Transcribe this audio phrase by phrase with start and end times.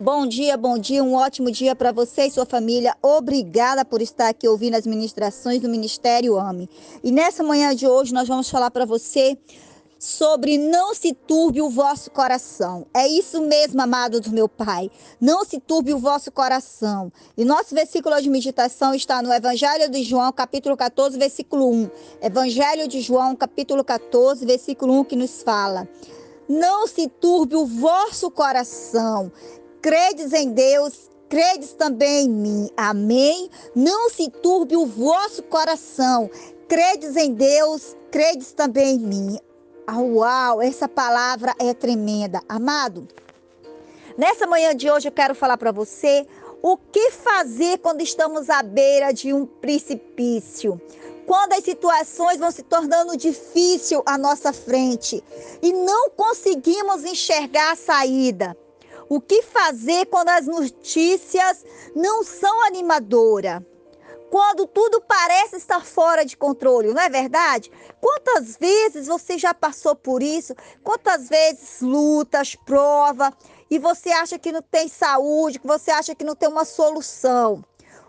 [0.00, 2.96] Bom dia, bom dia, um ótimo dia para você e sua família.
[3.02, 6.68] Obrigada por estar aqui ouvindo as ministrações do Ministério AME.
[7.04, 9.36] E nessa manhã de hoje nós vamos falar para você
[9.98, 12.86] sobre não se turbe o vosso coração.
[12.94, 14.90] É isso mesmo, amado do meu Pai.
[15.20, 17.12] Não se turbe o vosso coração.
[17.36, 21.90] E nosso versículo de meditação está no Evangelho de João, capítulo 14, versículo 1.
[22.22, 25.86] Evangelho de João, capítulo 14, versículo 1, que nos fala:
[26.48, 29.30] Não se turbe o vosso coração.
[29.82, 32.70] Credes em Deus, credes também em mim.
[32.76, 33.50] Amém?
[33.74, 36.30] Não se turbe o vosso coração.
[36.68, 39.40] Credes em Deus, credes também em mim.
[39.84, 42.40] Ah, uau, essa palavra é tremenda.
[42.48, 43.08] Amado,
[44.16, 46.28] nessa manhã de hoje eu quero falar para você
[46.62, 50.80] o que fazer quando estamos à beira de um precipício.
[51.26, 55.24] Quando as situações vão se tornando difícil à nossa frente
[55.60, 58.56] e não conseguimos enxergar a saída.
[59.08, 63.62] O que fazer quando as notícias não são animadoras?
[64.30, 67.70] Quando tudo parece estar fora de controle, não é verdade?
[68.00, 70.54] Quantas vezes você já passou por isso?
[70.82, 73.30] Quantas vezes lutas, prova,
[73.70, 77.62] e você acha que não tem saúde, que você acha que não tem uma solução?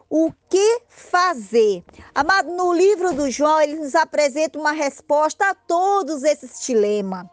[0.10, 1.84] O que fazer?
[2.16, 7.26] Amado, no livro do João, ele nos apresenta uma resposta a todos esses dilemas.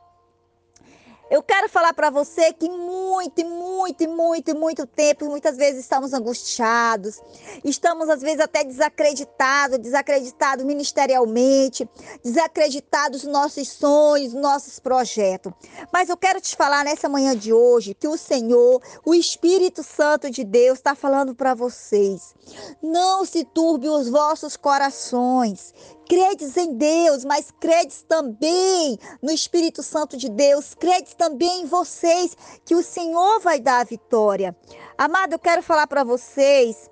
[1.30, 7.22] Eu quero falar para você que muito, muito, muito, muito tempo, muitas vezes estamos angustiados,
[7.64, 11.88] estamos às vezes até desacreditados, desacreditados ministerialmente,
[12.24, 15.52] desacreditados nos nossos sonhos, nos nossos projetos.
[15.92, 20.32] Mas eu quero te falar nessa manhã de hoje que o Senhor, o Espírito Santo
[20.32, 22.34] de Deus, está falando para vocês.
[22.82, 25.72] Não se turbe os vossos corações
[26.10, 32.34] credes em Deus, mas credes também no Espírito Santo de Deus, credes também em vocês
[32.64, 34.56] que o Senhor vai dar a vitória.
[34.96, 36.88] Amado, eu quero falar para vocês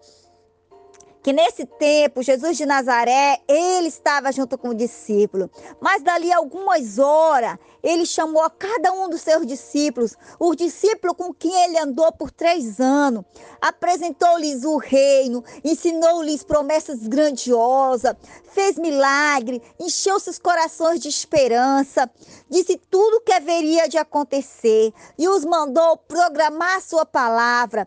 [1.28, 5.50] que nesse tempo, Jesus de Nazaré, ele estava junto com o discípulo.
[5.78, 11.34] Mas dali algumas horas, ele chamou a cada um dos seus discípulos, o discípulo com
[11.34, 13.26] quem ele andou por três anos,
[13.60, 18.16] apresentou-lhes o reino, ensinou-lhes promessas grandiosas,
[18.50, 22.10] fez milagre, encheu seus corações de esperança,
[22.48, 27.86] disse tudo o que haveria de acontecer e os mandou programar sua palavra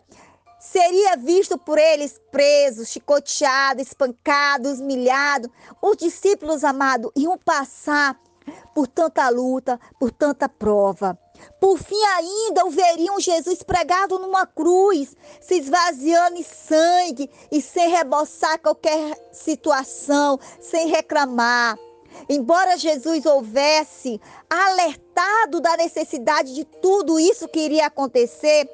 [0.62, 5.50] seria visto por eles preso, chicoteado, espancado, humilhado.
[5.82, 8.18] Os discípulos amados iam passar
[8.72, 11.18] por tanta luta, por tanta prova.
[11.60, 17.88] Por fim, ainda o veriam Jesus pregado numa cruz, se esvaziando em sangue e sem
[17.88, 21.76] reboçar qualquer situação, sem reclamar.
[22.28, 28.68] Embora Jesus houvesse alertado da necessidade de tudo isso que iria acontecer,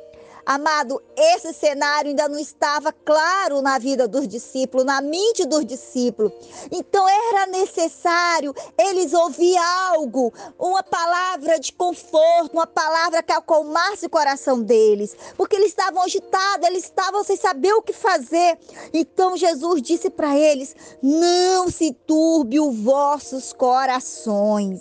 [0.48, 6.32] Amado, esse cenário ainda não estava claro na vida dos discípulos, na mente dos discípulos.
[6.72, 14.09] Então era necessário eles ouvir algo, uma palavra de conforto, uma palavra que acalmasse o
[14.09, 18.59] coração deles, porque eles estavam agitados, eles estavam sem saber o que fazer.
[18.94, 24.80] Então Jesus disse para eles: Não se turbe os vossos corações.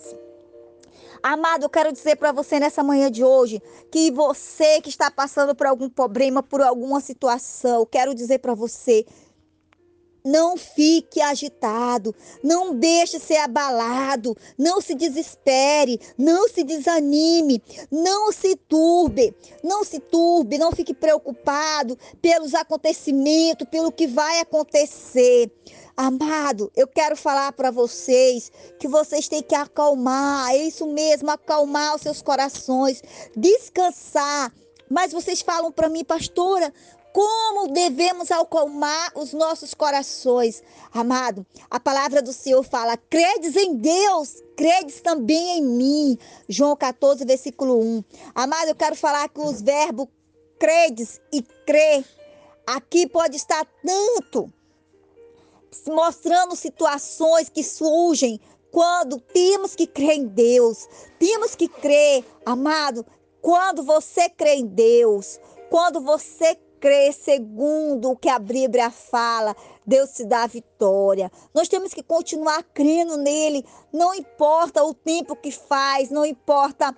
[1.22, 3.61] Amado, eu quero dizer para você nessa manhã de hoje
[3.91, 9.05] que você que está passando por algum problema, por alguma situação, quero dizer para você,
[10.27, 18.55] não fique agitado, não deixe ser abalado, não se desespere, não se desanime, não se
[18.55, 19.33] turbe,
[19.63, 25.49] não se turbe, não fique preocupado pelos acontecimentos, pelo que vai acontecer.
[25.95, 31.95] Amado, eu quero falar para vocês que vocês têm que acalmar, é isso mesmo, acalmar
[31.95, 33.01] os seus corações,
[33.35, 34.53] descansar.
[34.89, 36.73] Mas vocês falam para mim, pastora,
[37.17, 40.61] como devemos acalmar os nossos corações?
[40.94, 46.19] Amado, a palavra do Senhor fala: credes em Deus, credes também em mim.
[46.47, 48.03] João 14, versículo 1.
[48.35, 50.07] Amado, eu quero falar que os verbos
[50.59, 52.05] credes e crer
[52.67, 54.53] aqui pode estar tanto
[55.87, 58.40] mostrando situações que surgem
[58.72, 60.87] quando temos que crer em Deus.
[61.17, 63.03] Temos que crer, amado,
[63.41, 65.40] quando você crê em Deus,
[65.72, 71.32] quando você crê segundo o que a Bíblia fala, Deus te dá a vitória.
[71.53, 76.96] Nós temos que continuar crendo nele, não importa o tempo que faz, não importa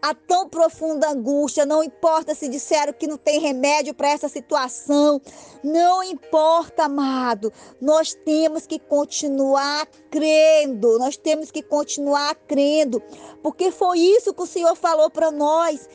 [0.00, 5.20] a tão profunda angústia, não importa se disseram que não tem remédio para essa situação,
[5.62, 13.02] não importa, amado, nós temos que continuar crendo, nós temos que continuar crendo,
[13.42, 15.88] porque foi isso que o Senhor falou para nós.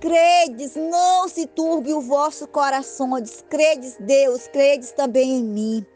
[0.00, 3.10] Credes, não se turbe o vosso coração.
[3.48, 5.86] Credes Deus, credes também em mim.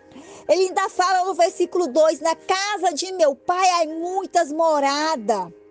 [0.49, 5.62] Ele ainda fala no versículo 2: Na casa de meu pai há muitas moradas.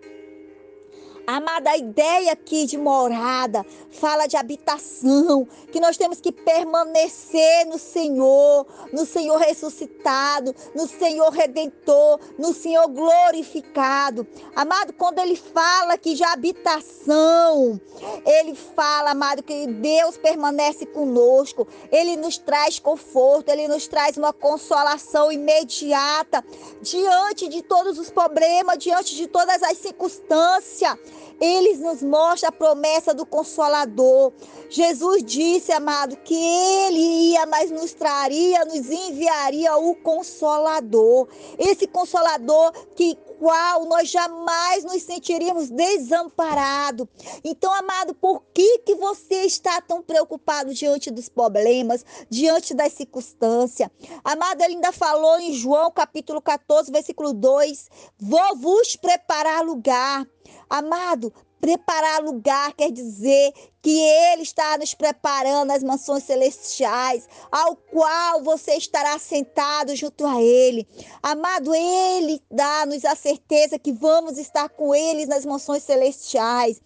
[1.26, 7.78] Amada, a ideia aqui de morada fala de habitação, que nós temos que permanecer no
[7.78, 14.26] Senhor, no Senhor ressuscitado, no Senhor redentor, no Senhor glorificado.
[14.56, 17.80] Amado, quando ele fala que de habitação,
[18.26, 24.32] ele fala, amado, que Deus permanece conosco, ele nos traz conforto, ele nos traz uma
[24.32, 26.44] consolação imediata
[26.80, 30.98] diante de todos os problemas, diante de todas as circunstâncias.
[31.40, 34.32] Ele nos mostra a promessa do Consolador.
[34.68, 41.28] Jesus disse, amado, que ele ia, mas nos traria, nos enviaria o Consolador.
[41.58, 47.08] Esse Consolador que qual nós jamais nos sentiríamos desamparados.
[47.42, 53.90] Então, amado, por que que você está tão preocupado diante dos problemas, diante das circunstâncias?
[54.22, 60.24] Amado, ele ainda falou em João capítulo 14, versículo 2: Vou vos preparar lugar.
[60.72, 61.32] Amado,
[61.62, 68.74] Preparar lugar quer dizer que Ele está nos preparando as mansões celestiais, ao qual você
[68.74, 70.84] estará sentado junto a Ele.
[71.22, 76.82] Amado, Ele dá-nos a certeza que vamos estar com Ele nas mansões celestiais.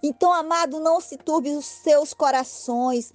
[0.00, 3.12] Então, amado, não se turbe os seus corações.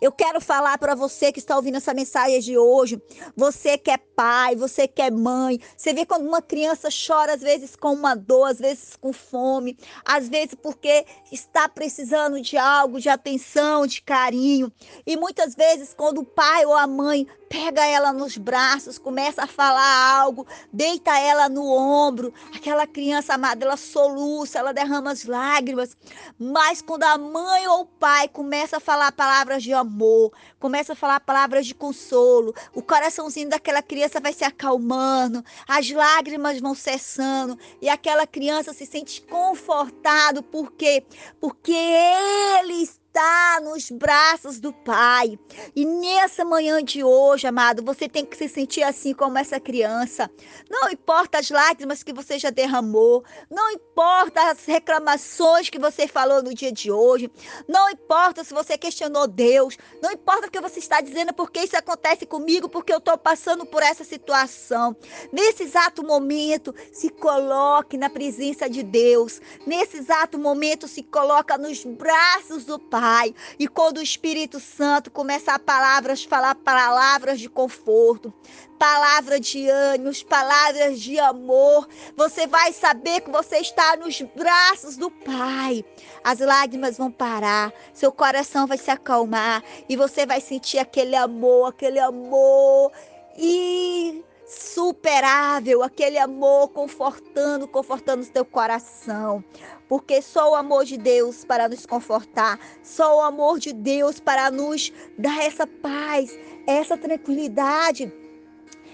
[0.00, 3.00] Eu quero falar para você que está ouvindo essa mensagem de hoje.
[3.36, 5.58] Você que é pai, você que é mãe.
[5.76, 9.78] Você vê quando uma criança chora, às vezes com uma dor, às vezes com fome,
[10.04, 14.72] às vezes porque está precisando de algo, de atenção, de carinho.
[15.06, 19.46] E muitas vezes, quando o pai ou a mãe pega ela nos braços, começa a
[19.46, 22.32] falar algo, deita ela no ombro.
[22.54, 25.96] Aquela criança amada, ela soluça, ela derrama as lágrimas.
[26.38, 30.96] Mas quando a mãe ou o pai começa a falar palavras de amor, começa a
[30.96, 37.58] falar palavras de consolo, o coraçãozinho daquela criança vai se acalmando, as lágrimas vão cessando.
[37.80, 41.04] E aquela criança se sente confortado, por quê?
[41.40, 45.36] Porque eles está nos braços do Pai.
[45.74, 50.30] E nessa manhã de hoje, amado, você tem que se sentir assim como essa criança.
[50.70, 56.40] Não importa as lágrimas que você já derramou, não importa as reclamações que você falou
[56.40, 57.28] no dia de hoje,
[57.68, 61.76] não importa se você questionou Deus, não importa o que você está dizendo, porque isso
[61.76, 64.96] acontece comigo, porque eu estou passando por essa situação.
[65.32, 69.40] Nesse exato momento, se coloque na presença de Deus.
[69.66, 72.99] Nesse exato momento, se coloca nos braços do Pai.
[73.00, 73.34] Pai.
[73.58, 78.30] E quando o Espírito Santo começa a palavras, falar palavras de conforto,
[78.78, 85.10] palavra de ânimos, palavras de amor, você vai saber que você está nos braços do
[85.10, 85.82] Pai.
[86.22, 91.70] As lágrimas vão parar, seu coração vai se acalmar e você vai sentir aquele amor,
[91.70, 92.92] aquele amor
[93.38, 99.44] e superável, aquele amor confortando, confortando o teu coração.
[99.88, 104.50] Porque só o amor de Deus para nos confortar, só o amor de Deus para
[104.50, 106.36] nos dar essa paz,
[106.66, 108.12] essa tranquilidade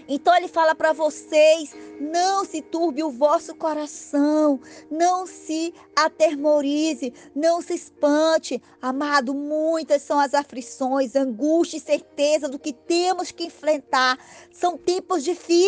[0.08, 4.60] então ele fala para vocês: não se turbe o vosso coração,
[4.90, 8.62] não se atermorize, não se espante.
[8.80, 14.18] Amado, muitas são as aflições, angústia e certeza do que temos que enfrentar.
[14.52, 15.66] São tempos difíceis.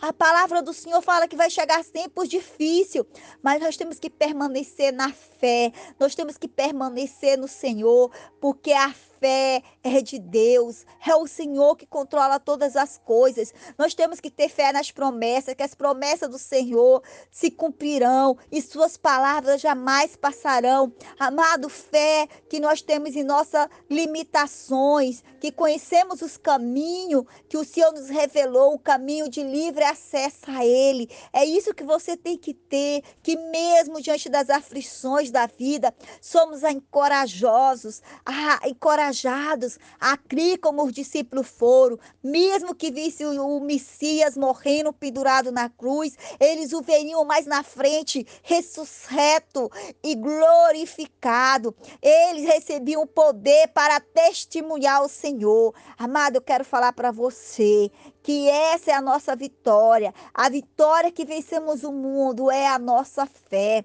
[0.00, 3.04] A palavra do Senhor fala que vai chegar tempos difíceis,
[3.42, 8.10] mas nós temos que permanecer na fé, nós temos que permanecer no Senhor,
[8.40, 13.54] porque a fé fé é de Deus, é o Senhor que controla todas as coisas.
[13.78, 17.00] Nós temos que ter fé nas promessas, que as promessas do Senhor
[17.30, 20.92] se cumprirão e suas palavras jamais passarão.
[21.20, 27.92] Amado, fé que nós temos em nossas limitações, que conhecemos os caminhos que o Senhor
[27.92, 31.08] nos revelou, o caminho de livre acesso a Ele.
[31.32, 36.64] É isso que você tem que ter, que mesmo diante das aflições da vida, somos
[36.64, 44.36] encorajosos, ah, encorajosos encorajados a crer como os discípulos foram, mesmo que visse o Messias
[44.36, 49.70] morrendo pendurado na cruz, eles o veriam mais na frente, ressuscito
[50.02, 51.74] e glorificado.
[52.00, 55.74] Eles recebiam poder para testemunhar o Senhor.
[55.98, 57.90] Amado, eu quero falar para você
[58.22, 60.14] que essa é a nossa vitória.
[60.32, 63.84] A vitória que vencemos o mundo é a nossa fé.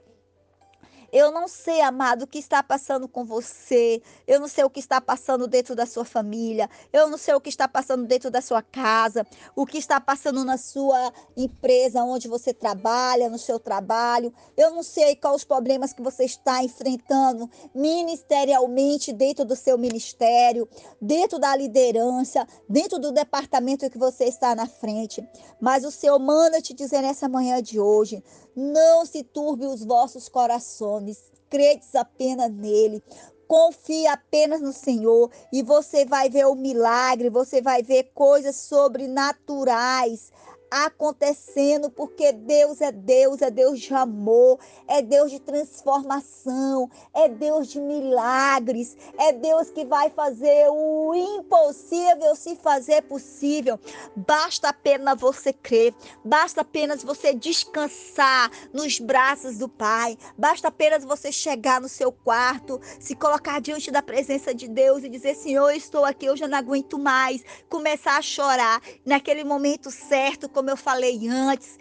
[1.11, 4.01] Eu não sei, amado, o que está passando com você.
[4.27, 6.69] Eu não sei o que está passando dentro da sua família.
[6.91, 9.25] Eu não sei o que está passando dentro da sua casa.
[9.55, 14.33] O que está passando na sua empresa, onde você trabalha, no seu trabalho.
[14.55, 20.67] Eu não sei quais os problemas que você está enfrentando ministerialmente dentro do seu ministério,
[21.01, 25.27] dentro da liderança, dentro do departamento que você está na frente.
[25.59, 28.23] Mas o Senhor manda te dizer nessa manhã de hoje:
[28.57, 33.03] não se turbe os vossos corações, credes apenas nele.
[33.47, 40.33] Confie apenas no Senhor e você vai ver o milagre, você vai ver coisas sobrenaturais
[40.69, 47.67] acontecendo, porque Deus é Deus, é Deus de amor, é Deus de transformação, é Deus
[47.67, 53.79] de milagres, é Deus que vai fazer o impossível se fazer possível.
[54.15, 55.93] Basta apenas você crer,
[56.24, 62.79] basta apenas você descansar nos braços do Pai, basta apenas você chegar no seu quarto,
[63.00, 66.57] se colocar diante da presença de Deus e dizer: Senhor, estou aqui, eu já não
[66.57, 71.77] aguento mais, começar a chorar naquele momento certo como eu falei antes,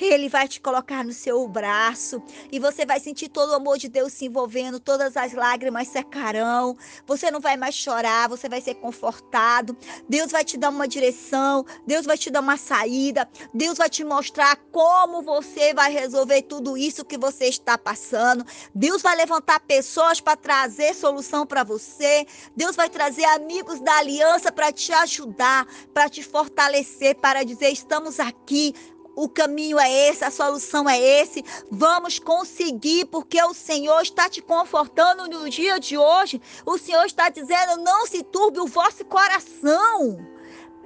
[0.00, 3.88] ele vai te colocar no seu braço e você vai sentir todo o amor de
[3.88, 6.76] Deus se envolvendo, todas as lágrimas secarão.
[7.06, 9.76] Você não vai mais chorar, você vai ser confortado.
[10.08, 14.04] Deus vai te dar uma direção, Deus vai te dar uma saída, Deus vai te
[14.04, 18.44] mostrar como você vai resolver tudo isso que você está passando.
[18.74, 22.26] Deus vai levantar pessoas para trazer solução para você.
[22.56, 28.18] Deus vai trazer amigos da aliança para te ajudar, para te fortalecer, para dizer: estamos
[28.18, 28.74] aqui
[29.14, 31.44] o caminho é esse, a solução é esse.
[31.70, 36.40] Vamos conseguir, porque o Senhor está te confortando no dia de hoje.
[36.64, 40.31] O Senhor está dizendo: não se turbe o vosso coração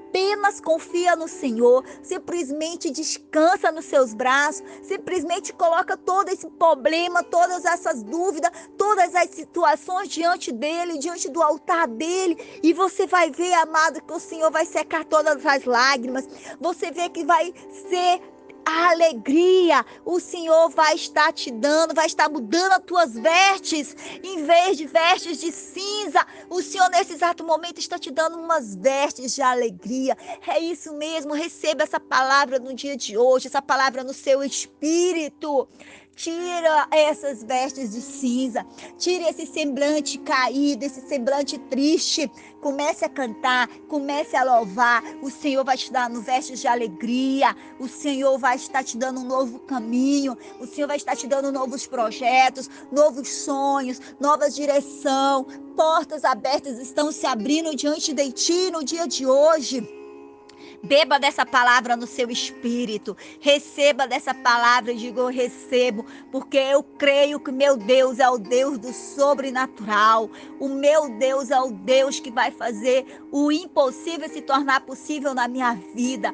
[0.06, 7.64] apenas confia no Senhor, simplesmente descansa nos seus braços, simplesmente coloca todo esse problema, todas
[7.64, 13.52] essas dúvidas, todas as situações diante dele, diante do altar dele, e você vai ver,
[13.54, 16.26] amado, que o Senhor vai secar todas as lágrimas.
[16.60, 17.52] Você vê que vai
[17.90, 18.20] ser
[18.66, 23.94] a alegria o Senhor vai estar te dando, vai estar mudando as tuas vestes,
[24.25, 28.75] em vez de vestes de cinza, o Senhor nesse exato momento está te dando umas
[28.75, 30.16] vestes de alegria.
[30.44, 35.68] É isso mesmo, receba essa palavra no dia de hoje, essa palavra no seu espírito.
[36.16, 38.64] Tira essas vestes de cinza,
[38.96, 42.32] tire esse semblante caído, esse semblante triste.
[42.62, 45.02] Comece a cantar, comece a louvar.
[45.20, 47.54] O Senhor vai te dar vestes de alegria.
[47.78, 50.38] O Senhor vai estar te dando um novo caminho.
[50.58, 55.44] O Senhor vai estar te dando novos projetos, novos sonhos, nova direção.
[55.76, 59.87] Portas abertas estão se abrindo diante de ti no dia de hoje.
[60.86, 63.16] Beba dessa palavra no seu espírito.
[63.40, 68.38] Receba dessa palavra e diga: Eu recebo, porque eu creio que meu Deus é o
[68.38, 70.30] Deus do sobrenatural.
[70.60, 75.48] O meu Deus é o Deus que vai fazer o impossível se tornar possível na
[75.48, 76.32] minha vida.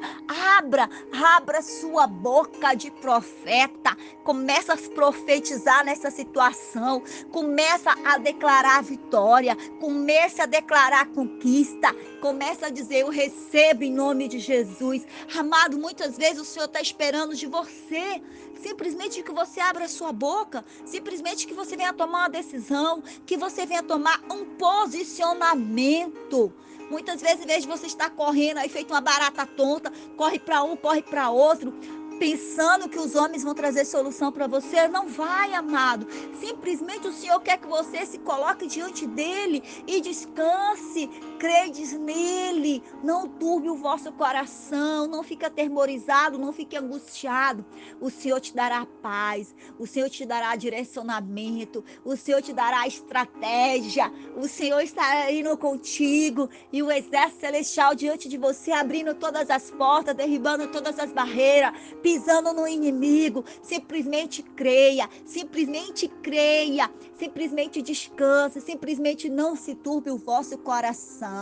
[0.57, 0.87] Abra,
[1.35, 3.97] abra sua boca de profeta.
[4.23, 7.03] Começa a profetizar nessa situação.
[7.31, 9.55] Começa a declarar vitória.
[9.79, 11.93] Comece a declarar conquista.
[12.21, 15.05] Começa a dizer: Eu recebo em nome de Jesus.
[15.37, 18.21] Amado, muitas vezes o Senhor está esperando de você.
[18.61, 20.63] Simplesmente que você abra a sua boca.
[20.85, 23.03] Simplesmente que você venha tomar uma decisão.
[23.25, 26.53] Que você venha tomar um posicionamento.
[26.89, 30.63] Muitas vezes, em vez de você estar correndo aí feito uma barata tonta, corre para
[30.63, 31.73] um, corre para outro,
[32.19, 34.87] pensando que os homens vão trazer solução para você.
[34.87, 36.07] Não vai, amado.
[36.39, 41.09] Simplesmente o Senhor quer que você se coloque diante dele e descanse.
[41.39, 42.83] Credes nele.
[43.03, 45.07] Não turbe o vosso coração.
[45.07, 46.37] Não fique atemorizado.
[46.37, 47.65] Não fique angustiado.
[47.99, 49.55] O Senhor te dará paz.
[49.77, 51.83] O Senhor te dará direcionamento.
[52.03, 54.11] O Senhor te dará estratégia.
[54.35, 56.49] O Senhor está indo contigo.
[56.71, 61.73] E o exército celestial diante de você, abrindo todas as portas, derribando todas as barreiras
[62.01, 63.43] pisando no inimigo.
[63.61, 71.32] Simplesmente creia, simplesmente creia, simplesmente descanse, simplesmente não se turbe o vosso coração.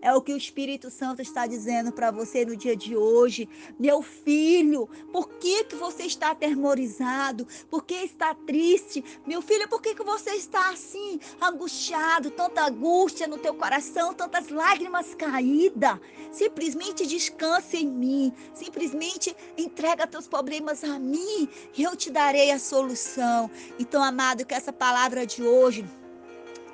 [0.00, 3.48] É o que o Espírito Santo está dizendo para você no dia de hoje.
[3.78, 7.46] Meu filho, por que, que você está atemorizado?
[7.68, 9.04] Por que está triste?
[9.26, 12.30] Meu filho, por que, que você está assim, angustiado?
[12.30, 15.98] Tanta angústia no teu coração, tantas lágrimas caídas.
[16.30, 18.32] Simplesmente descanse em mim.
[18.54, 21.48] Simplesmente entrega teus problemas a mim
[21.82, 23.50] eu te darei a solução.
[23.78, 25.84] Então, amado, que essa palavra de hoje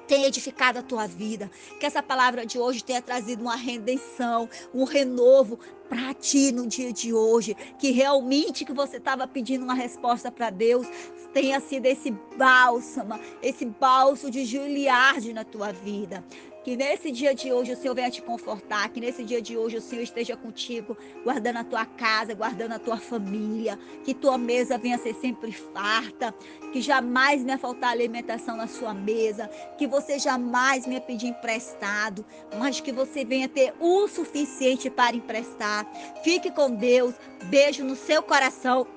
[0.07, 1.51] tenha edificado a tua vida.
[1.79, 5.59] Que essa palavra de hoje tenha trazido uma redenção, um renovo
[5.89, 7.57] para ti no dia de hoje.
[7.79, 10.87] Que realmente que você estava pedindo uma resposta para Deus
[11.33, 16.25] tenha sido esse bálsamo, esse bálsamo de Juliarde na tua vida.
[16.67, 19.77] Que nesse dia de hoje o Senhor venha te confortar, que nesse dia de hoje
[19.77, 24.77] o Senhor esteja contigo, guardando a tua casa, guardando a tua família, que tua mesa
[24.77, 26.35] venha ser sempre farta,
[26.73, 32.27] que jamais venha faltar alimentação na sua mesa, que você jamais venha pedir emprestado,
[32.59, 35.87] mas que você venha ter o suficiente para emprestar.
[36.25, 38.89] Fique com Deus, beijo no seu coração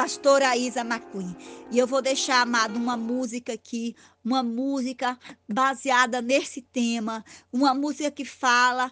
[0.00, 1.36] pastora Isa McQueen.
[1.70, 8.10] E eu vou deixar, amado, uma música aqui, uma música baseada nesse tema, uma música
[8.10, 8.90] que fala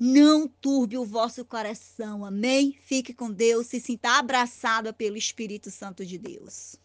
[0.00, 2.24] não turbe o vosso coração.
[2.24, 2.74] Amém?
[2.86, 6.76] Fique com Deus, se sinta abraçada pelo Espírito Santo de Deus.